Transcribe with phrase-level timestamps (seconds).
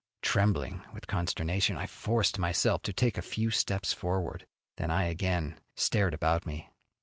[0.23, 5.59] Trembling with consternation I forced myself to take a few steps forward, then I again
[5.75, 6.71] stared about me.